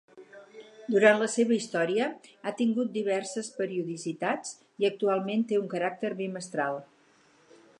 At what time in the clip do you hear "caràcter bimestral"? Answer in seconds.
5.75-6.81